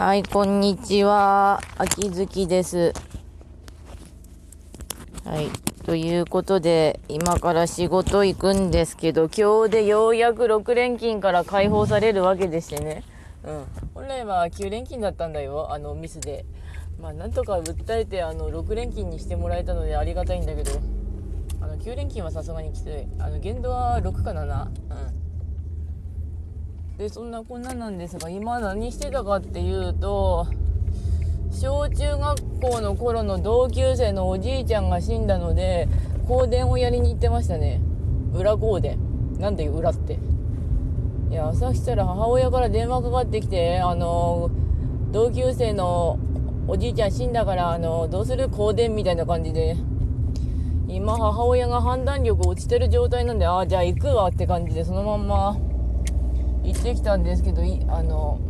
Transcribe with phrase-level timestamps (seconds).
[0.00, 1.60] はい、こんにちは。
[1.76, 2.94] 秋月です。
[5.26, 5.50] はい。
[5.84, 13.04] ということで、今から仕事行くんですけど、今日でようやく6連勤から解放されるわけでしてね。
[13.44, 13.64] うん。
[13.92, 15.70] 本来は9連勤だったんだよ。
[15.70, 16.46] あの、ミスで。
[16.98, 20.70] まあ、なんとか訴えて、あの、6連勤にしてもらえたのでありがたいんだけど、
[21.60, 23.06] あの、9連勤はさすがにきつい。
[23.18, 24.40] あの、限度は6か7。
[24.40, 24.70] うん。
[27.00, 30.46] でそんなこんななんですが今何してたかっていうと
[31.50, 35.88] 小中学校の頃の同級生のおじいちゃんが死んだので
[36.28, 37.80] 香典をやりに行ってましたね。
[38.34, 38.98] 裏香典。
[39.38, 40.18] なんで裏って。
[41.30, 44.50] いや朝したら母親から電話かかってきてあの
[45.10, 46.18] 同級生の
[46.68, 49.74] おじいちゃん死んだからあのどうする香典みたいな感じで。
[50.86, 55.69] 今母親が判断力落ちてる状態なんでああじゃあ行くわって感じでそのまんま
[56.62, 58.40] 行ってきたんですけどあの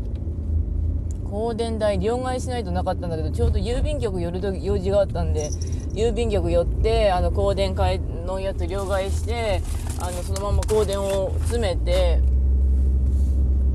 [1.31, 5.51] 香典代両替しないとなかったんだけどちょうど郵便局寄る時用事があったんで
[5.93, 9.63] 郵便局寄ってあの香典会のやつ両替して
[10.01, 12.21] あのそのまま香典を詰めて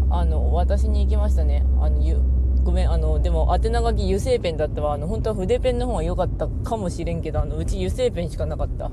[0.09, 1.65] あの渡しに行きましたね。
[1.81, 1.99] あの
[2.63, 4.93] ごめんあのでも宛名書き油性ペンだったわ。
[4.93, 8.89] あの本当は筆ペンの方が良かったかもしれんけどあのうち油性ペンしかなかった。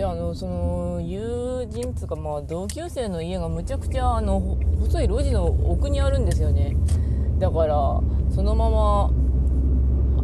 [0.00, 4.40] であのその友人つうかまあ同級生の家がむちゃくちゃあの
[4.80, 6.74] 細い路地の奥にあるんですよね。
[7.38, 8.00] だから
[8.34, 9.10] そのまま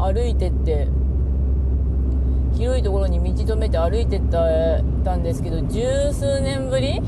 [0.03, 0.89] 歩いてって
[2.55, 6.99] 広いところに道止めて歩いてったたんですけど十数年ぶり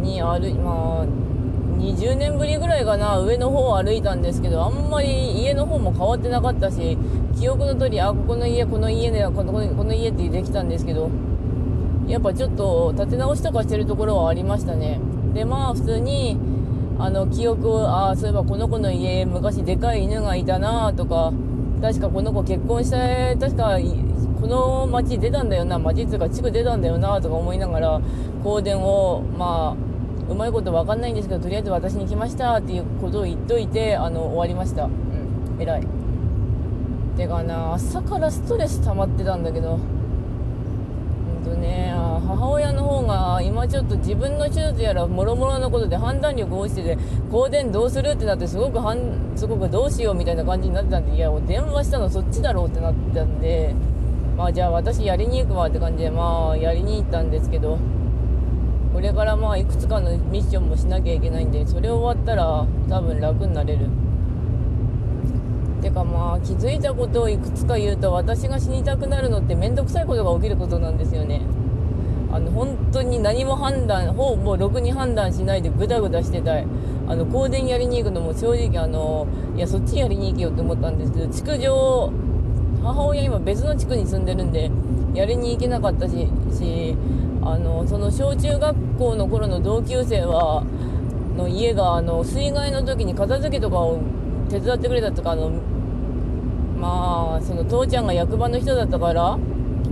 [0.00, 1.06] に歩いまあ
[1.76, 6.96] 20年ぶりぐらいかな上の方を歩いたんですけどあんまり家の方も変わってなかったし
[7.38, 11.10] 記憶の通りあここの家この家でこのこの家ってできたんですけど
[12.06, 15.00] やっぱちょっと立て直しとかしてるところはありましたね。
[15.32, 16.38] でまあ普通に
[16.98, 21.32] あの記憶をああそういえばこの子の家昔でかい犬がいたなとか
[21.80, 23.78] 確かこの子結婚して確か
[24.40, 28.00] この町出たんだよな町っていうか地区出たんだよなとか思いながら
[28.44, 34.84] 香典をまあうまいこと分かんないんですけどとりあえず私に来ましたっていうことを言っといてあの終わりました。
[34.84, 35.60] うん。
[35.60, 35.86] 偉い。
[37.16, 39.78] てかな朝からストレス溜まってたんだけど。
[41.44, 41.92] とね
[42.26, 46.98] 母親の方が今ちょっと自分の手術やらもろもろのことで判断力落ちてて
[47.30, 53.74] 香典どうするってなってすごくはんすごくどうしようみたいな感じになってたんでいや電話したのそっちだろうってなってたんで
[54.36, 57.78] まあじゃあ私やりに行くわって感じでまあやりに行ったんですけど
[58.92, 64.03] これからまあいくつかのミッションもしなきゃいけないんでそれ終わったら多分楽になれる。
[65.84, 71.42] てかまあ気づいたことをいくつか言うと私が死にたくなるのって面倒くさいことが起きることなんですよね。
[72.32, 76.66] あの本当に何も判断ほぼろくに判断しないでグダグダしてたい。
[77.06, 81.12] あの香典やりに行くのも正直あのいやそっちやりに行けよって思ったんです。
[81.12, 82.10] けど築上
[82.82, 84.70] 母親今別の地区に住んでるんで
[85.12, 86.96] やりに行けなかったしし
[87.42, 90.64] あのその小中学校の頃の同級生は
[91.36, 94.00] の家があの水害の時に片付けとかを
[94.48, 95.50] 手伝ってくれたとかあの
[96.78, 99.38] まあその父ちゃんが役場の人だったから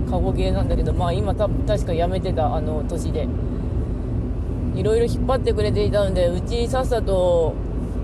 [0.09, 3.27] 過去形なんだけどまあ今た確か辞めてたあの年で。
[4.75, 7.53] いろいろ引っ張ってくれていたのでうちさっさと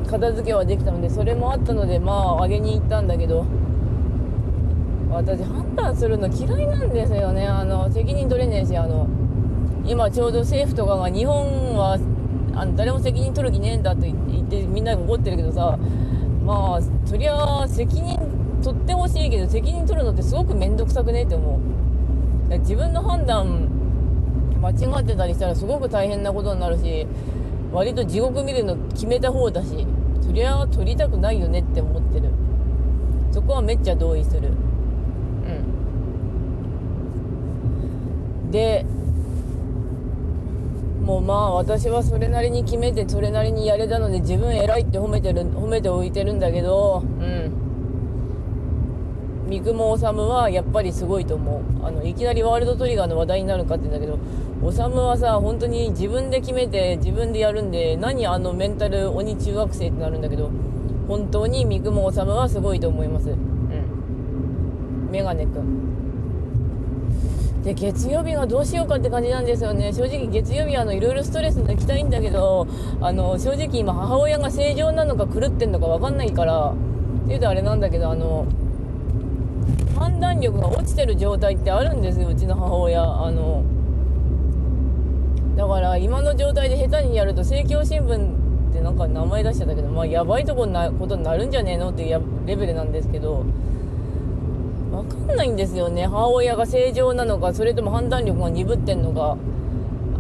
[0.08, 3.46] 片付けはできたのでそれもあったのでまああげに行ったんだけど
[5.10, 7.48] 私判断するの嫌いなんですよね。
[7.48, 9.08] あの責任取れねえしあの
[9.86, 11.98] 今ちょうど政府とかが日本は
[12.54, 15.80] あの誰も責任取る気ねえんだと言ってみんなが怒ってるけどさ
[16.46, 18.20] まあそりゃ責任
[18.64, 21.60] 取ってほしいけど責任取るのってすごく面倒くさくねって思う。
[22.60, 23.70] 自分の判断
[24.60, 27.08] 間違ってたりしたらすごく大変なことになるし
[27.72, 29.86] 割と地獄見るの決めた方だし
[30.22, 32.30] そりゃ取りたくないよねって思ってる。
[33.32, 34.50] そこはめっちゃ同意する。
[34.50, 34.52] う
[38.48, 38.52] ん。
[38.52, 38.86] で
[41.04, 47.69] もうまあ私はそれなりに決めてそれなりにやれたので自分偉いって褒めてる褒めておいてるんだけどうん。
[49.50, 51.86] 三雲治はやっぱりすごいと思う。
[51.86, 60.52] あのいきなりワールドトリガーの話題になるかって言うんだけど治はさ本当に自分で決めて自分でやるんで何あのメンタル鬼中学生ってなるんだけど
[61.08, 63.30] 本当に三雲治はすごいと思います。
[63.30, 63.40] うん
[65.12, 65.90] メガネくん
[67.64, 69.92] で月曜日はどうしようかって感じなんですよね。
[69.92, 72.68] 正直月曜日はいろいろストレス抜きたいんだけど
[73.02, 76.74] あの正直今母親が正常なのか狂ってんのか分かんないから
[77.26, 78.46] っていうとあれなんだけどあの
[80.00, 83.04] 判断力が落ちてる状態ってあるんですようちの母親。
[83.04, 83.64] あの
[85.58, 93.44] だから今の状態で下手にやると政教新聞ってなんか名前出しちゃったけどまあやばいとこなことになるんじゃねえのっていうレベルなんですけど
[94.92, 96.08] 分かんないんですよね。
[96.08, 99.38] 母親が正常なのかそれとも判断力が鈍ってんのか。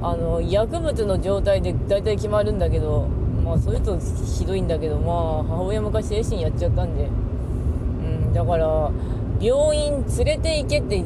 [0.01, 3.07] あの薬物の状態で大体決まるんだけど
[3.43, 7.03] まあそれとひどいんだけどまあ母親昔精神やっちゃったんで。
[7.05, 7.07] う
[8.29, 8.91] んだから
[9.39, 11.03] 病院連れて行けって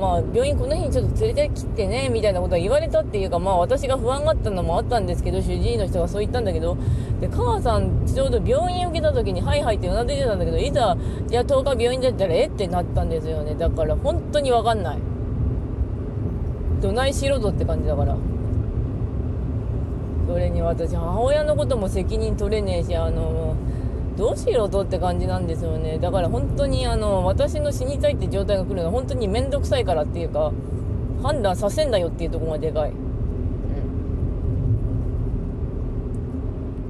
[0.00, 6.78] まあ、病院この日にちょっと連れてきてね、みたいなことは言われたっていうか、まあ私が不安があったのもあったんですけど、主治医の人がそう言ったんだけど、
[7.20, 10.96] で、母さん、ちょうど病院受けた時に、はいはいってうなずいてたんだけど、いざ、
[11.28, 13.54] じゃあ10日病院だったら、えってなったんですよね。
[13.54, 14.98] だから本当にわかんない。
[16.80, 18.16] どないしろとって感じだから。
[20.26, 23.39] それに私、母親のことも責任取れねえし、あの、
[24.16, 25.98] どうしろとって感じなんですよね。
[25.98, 30.52] だから本当にあの私の死にたいって状態が来るのは本当に面倒くさいからっていうか
[31.22, 32.94] 判断させんだよっていうところがでかい、う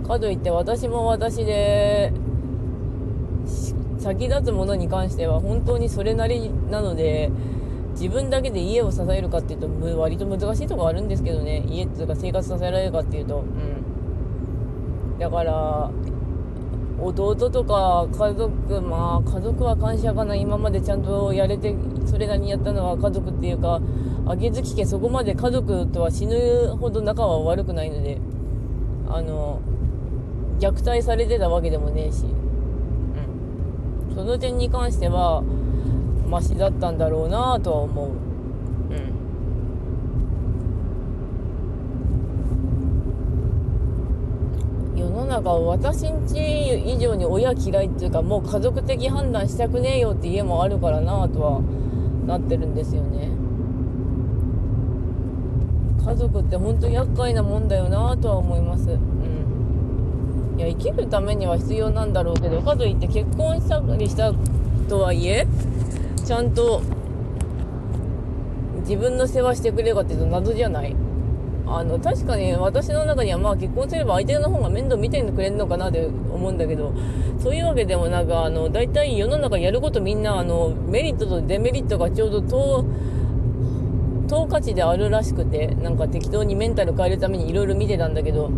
[0.02, 2.12] ん、かといって私も私で
[3.98, 7.30] 先立つものに関しては本当にそれなりなので
[7.92, 9.68] 自分だけで家を支えるかっていうと
[9.98, 11.64] 割と難しいところあるんですけどね。
[11.68, 13.40] 家っていうか生活させられるかっていうと。
[13.40, 15.18] うん。
[15.18, 15.90] だから
[17.02, 21.74] 弟とか家族まあ家族は感謝かな今までちゃんとやれて
[22.06, 23.80] それなりにやったのは家族っていうか
[24.26, 28.18] 秋月家そこまで家族とは死ぬほど仲は悪くないので
[29.08, 29.60] あの
[30.60, 35.42] 虐待されてたわけでもねえし、うん、その点に関しては
[36.28, 38.29] マシだったんだろうなとは思う。
[45.30, 46.36] 中私んち
[46.86, 51.62] 以上に親嫌いっていうかもう家族的判断したくねえよって家もあるからなとは
[52.26, 53.30] なってるんですよね。
[56.04, 58.90] 家族って本当に厄介なもんだよなとは思います。
[58.90, 58.96] う
[60.56, 60.58] ん。
[60.58, 64.32] いや生きるためには必要なんだろうけどかといって結婚したりした
[64.88, 65.46] とはいえ
[66.24, 66.82] ちゃんと
[68.80, 70.96] 自分の世話してくれるかっていうと謎じゃない？
[71.72, 76.92] あの確かに私の中にはまあ結婚すれば相手の方が面倒見てくれるのかなって思うんだけど
[77.38, 82.84] そういうわけでもなくあの大体世の中やることみんなあのメリットとデメリットがちょうど等
[84.28, 88.50] 等価値であるらしくてなんか適当にメンタル変えるためにいろいろ見てたんだけど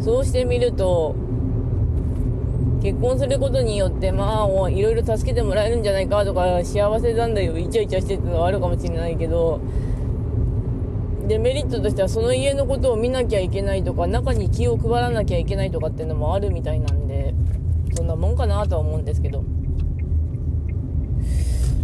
[0.00, 1.14] そうしてみると
[2.82, 9.60] 結婚することによってまあいろいろ助けてもらえるんじゃないかとか幸せなんだよイチャイチャしてってのはあるかもしれないけど
[11.26, 17.34] デメリットとしてはその家のことを見なきゃいけないとか中に気を配らなきゃいけないとかっていうのもあるみたいなんで
[17.94, 19.44] そんなもんかなとは思うんですけど。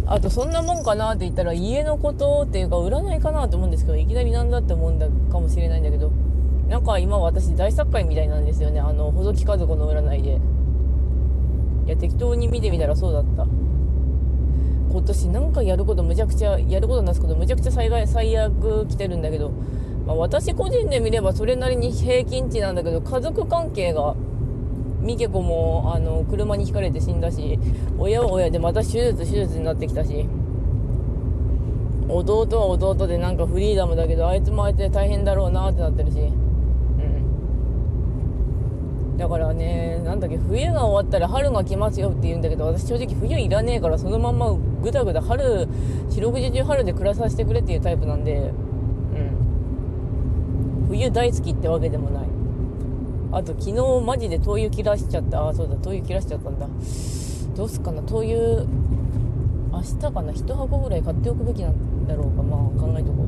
[0.05, 6.11] あとそんなもんかなって言ったら家のことっていうか占いかなと思うんですけどいきなりなんだって思うんだかもしれないんだけど
[6.67, 8.79] なんか今私大作会みたいなんですよね。
[8.79, 10.39] あの細木和子の占いで。
[11.85, 13.45] いや適当に見てみたらそうだった。
[14.93, 19.49] 今年なんかやることむちゃくちゃやることなすことむちゃくちゃ災害最悪来てるんだけど、
[20.05, 24.13] まあ、私個人で見ればそれなりに平均値なんだけど家族関係が
[25.01, 27.57] ミケ子もあの車にひかれて死んだし
[27.97, 30.27] 親は親でまた手術手術になってきたし
[32.07, 36.42] 弟は弟でなんかフリーダムだけどあいつもあいつで大変だろうなってなってるし。
[39.17, 45.67] だからね、なんだっけ、冬が終わったら春が来ますよって言うんだけど、私正直冬いらねえから、そのまんまぐだぐだ春、
[46.09, 48.41] 四六時中春で暮らさせてくれっていうタイプなんで、う
[50.85, 50.87] ん。
[50.89, 52.23] 冬大好きってわけでもない。
[53.31, 55.47] あと、昨日マジで灯油切らしちゃった。
[55.47, 56.67] あ、そうだ、灯油切らしちゃったんだ。
[57.55, 58.65] どうすっかな、灯油、
[59.71, 62.41] 明日かな、1箱ぐらい買っておくべきなんだろうか。
[62.41, 63.27] まあ、考えとこう。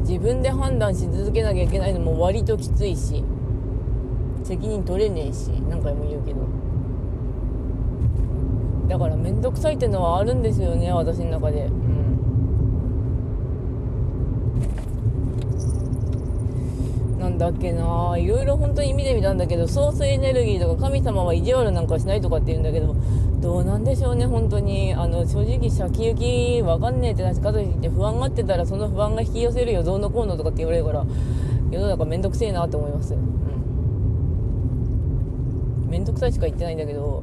[0.00, 3.24] 自分で判断し続けなきゃいけないのも割ときついし。
[4.44, 6.40] 責任取れねえし何回も言うけど。
[8.88, 11.64] だから面倒くさいってのはあるんですよね私の中で。
[11.64, 12.18] うん。
[17.18, 22.94] なんだっけないろいろ本当に見てみたんだけどソースエネルギーとか神様は意地悪なんかしないとかって言うんだけど
[23.40, 24.92] どうなんでしょうね本当に。
[24.92, 31.06] あの正直先行きわかんねえってなかといって不安がってたらその不安が引き寄せるよどうのこうのとかって言われるから
[31.70, 33.14] 世の中めんどくせえなって思います。
[33.14, 33.63] うん。
[35.94, 37.22] 面倒くさいしか言ってないんだけど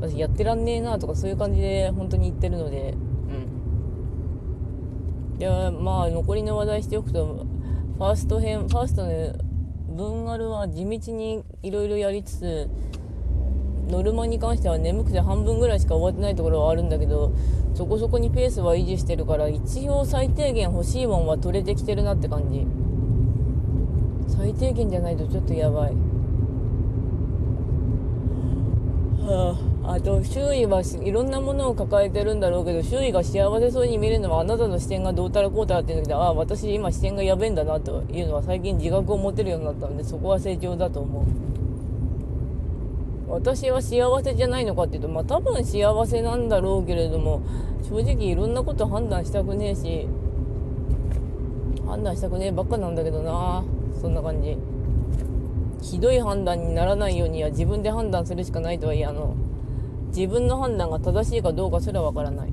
[0.00, 2.94] 私やってらんねえなとかそういう感じで本当に言ってるので。
[5.32, 5.38] うん。
[5.38, 7.44] でまあ残りの話題しておくと
[7.96, 9.10] ファースト編ファーストの
[9.96, 12.70] 文丸は地道にいろいろやりつつ
[13.88, 17.32] ノルマに関しては眠くて半分ぐらいしか終わってないところはあるんだけど
[17.74, 22.64] そこそこにペースは維持してるから一応最低限欲しいもんは取れてきてるなって感じ。
[24.28, 26.13] 最低限じゃないとちょっとやばい
[29.24, 41.24] はあ、あと周囲はいろんなものを抱えてるんだろうけど周囲が幸せそうに見れるのはあなたの視点がどうたらこうたらって言うんだけどああ私今視点がやべえんだなというのは最近自覚を持てるようになったのでそこは成長だと思う
[43.32, 47.42] 私は幸せじゃないのかっていうとまあ多分幸せなんだろうけれども
[47.82, 50.06] 正直いろんなこと判断したくねえし
[51.86, 53.64] 判断したくねえばっかなんだけどな
[54.00, 54.58] そんな感じ。
[55.84, 59.36] ひどい判断にならないようには自分で判断するしかないとはいえあの
[60.08, 62.52] 自分の判断が正しいかどうかすらわからない、う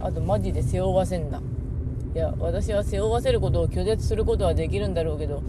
[0.00, 1.42] ん、あとマジで背負わせんな。
[2.14, 5.42] いや私は背負わせることを拒絶することはできるんだろうけど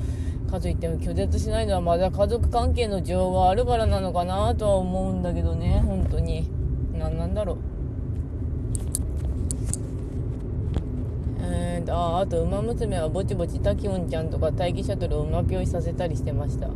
[0.49, 6.49] かといっても拒絶しないのはまだ家族関係の情があるからなのかなとは思うんだけどね本当に。
[6.97, 7.57] 何なんだろう。
[11.87, 16.69] ああと「ウマ娘」はぼちぼちタキオンちゃんとか待機シャトルを馬ぴょいさせたりしてました。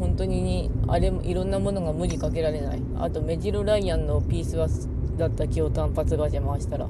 [0.00, 2.82] 本当にあれもいろんなものが無理かけられない。
[2.98, 4.68] あとメジロライアンのピースは
[5.16, 6.86] だった気を単発ガチャ回したら。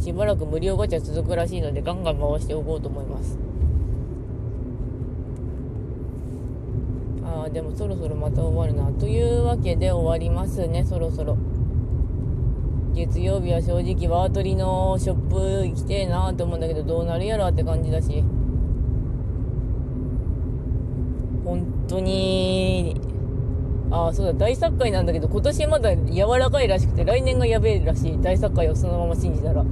[0.00, 3.38] しばらく無料ガチャ続くらしいのでガンガン回しておこうと思います。
[7.24, 8.90] ああでもそろそろまた終わるな。
[8.98, 11.36] というわけで終わりますねそろそろ。
[12.96, 18.24] 月曜日は正直ワートリのショップ行きてえなと思うんだけどどうなるやろって感じだし。
[21.44, 22.98] 本当に。
[23.90, 28.18] ああそうだ大作会なんだけど今年まだ柔らかいらしくて来年がやべえらしい。
[28.22, 29.62] 大作会をそのまま信じたら。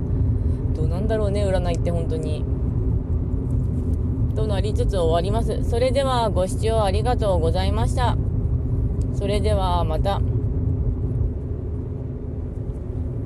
[0.75, 2.45] どうなんだろうね占いって本当に。
[4.37, 5.65] となりつつ終わります。
[5.65, 8.19] それではご視聴ありがとうございました。
[9.15, 10.21] それではまた。